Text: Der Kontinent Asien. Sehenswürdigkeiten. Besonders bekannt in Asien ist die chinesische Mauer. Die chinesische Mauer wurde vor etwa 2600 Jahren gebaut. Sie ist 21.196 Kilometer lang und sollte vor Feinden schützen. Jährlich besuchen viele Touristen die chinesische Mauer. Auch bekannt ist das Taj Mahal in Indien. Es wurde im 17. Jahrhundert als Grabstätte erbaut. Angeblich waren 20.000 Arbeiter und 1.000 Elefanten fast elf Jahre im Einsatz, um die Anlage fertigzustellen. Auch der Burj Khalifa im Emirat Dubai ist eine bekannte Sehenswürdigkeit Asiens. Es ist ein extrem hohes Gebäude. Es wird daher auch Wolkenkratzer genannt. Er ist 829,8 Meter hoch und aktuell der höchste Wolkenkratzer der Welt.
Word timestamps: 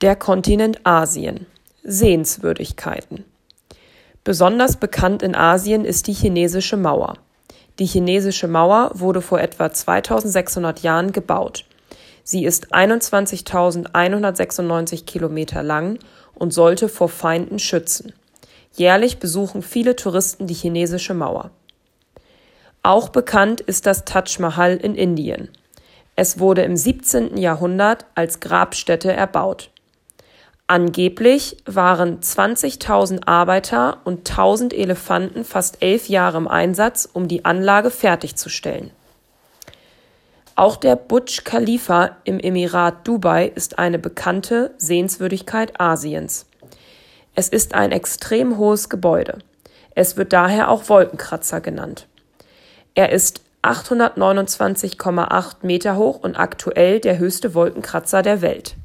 Der 0.00 0.16
Kontinent 0.16 0.84
Asien. 0.84 1.46
Sehenswürdigkeiten. 1.84 3.24
Besonders 4.24 4.76
bekannt 4.76 5.22
in 5.22 5.36
Asien 5.36 5.84
ist 5.84 6.08
die 6.08 6.12
chinesische 6.12 6.76
Mauer. 6.76 7.14
Die 7.78 7.86
chinesische 7.86 8.48
Mauer 8.48 8.90
wurde 8.94 9.20
vor 9.20 9.40
etwa 9.40 9.72
2600 9.72 10.80
Jahren 10.80 11.12
gebaut. 11.12 11.64
Sie 12.24 12.44
ist 12.44 12.74
21.196 12.74 15.04
Kilometer 15.04 15.62
lang 15.62 16.00
und 16.34 16.52
sollte 16.52 16.88
vor 16.88 17.08
Feinden 17.08 17.60
schützen. 17.60 18.12
Jährlich 18.72 19.20
besuchen 19.20 19.62
viele 19.62 19.94
Touristen 19.94 20.48
die 20.48 20.54
chinesische 20.54 21.14
Mauer. 21.14 21.52
Auch 22.82 23.10
bekannt 23.10 23.60
ist 23.60 23.86
das 23.86 24.04
Taj 24.04 24.40
Mahal 24.40 24.76
in 24.76 24.96
Indien. 24.96 25.50
Es 26.16 26.40
wurde 26.40 26.62
im 26.62 26.76
17. 26.76 27.36
Jahrhundert 27.36 28.06
als 28.16 28.40
Grabstätte 28.40 29.12
erbaut. 29.12 29.70
Angeblich 30.66 31.58
waren 31.66 32.20
20.000 32.20 33.26
Arbeiter 33.26 33.98
und 34.04 34.30
1.000 34.30 34.72
Elefanten 34.72 35.44
fast 35.44 35.82
elf 35.82 36.08
Jahre 36.08 36.38
im 36.38 36.48
Einsatz, 36.48 37.06
um 37.12 37.28
die 37.28 37.44
Anlage 37.44 37.90
fertigzustellen. 37.90 38.90
Auch 40.56 40.76
der 40.76 40.96
Burj 40.96 41.42
Khalifa 41.44 42.16
im 42.24 42.40
Emirat 42.40 43.06
Dubai 43.06 43.52
ist 43.54 43.78
eine 43.78 43.98
bekannte 43.98 44.72
Sehenswürdigkeit 44.78 45.78
Asiens. 45.78 46.46
Es 47.34 47.48
ist 47.48 47.74
ein 47.74 47.92
extrem 47.92 48.56
hohes 48.56 48.88
Gebäude. 48.88 49.40
Es 49.94 50.16
wird 50.16 50.32
daher 50.32 50.70
auch 50.70 50.88
Wolkenkratzer 50.88 51.60
genannt. 51.60 52.06
Er 52.94 53.10
ist 53.10 53.42
829,8 53.62 55.56
Meter 55.62 55.96
hoch 55.96 56.20
und 56.20 56.36
aktuell 56.36 57.00
der 57.00 57.18
höchste 57.18 57.54
Wolkenkratzer 57.54 58.22
der 58.22 58.40
Welt. 58.40 58.76